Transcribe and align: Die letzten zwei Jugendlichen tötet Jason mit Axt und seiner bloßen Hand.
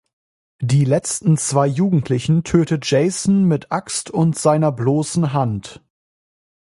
Die 0.61 0.83
letzten 0.83 1.37
zwei 1.37 1.67
Jugendlichen 1.67 2.43
tötet 2.43 2.89
Jason 2.89 3.43
mit 3.43 3.71
Axt 3.71 4.09
und 4.09 4.35
seiner 4.35 4.71
bloßen 4.71 5.31
Hand. 5.31 5.83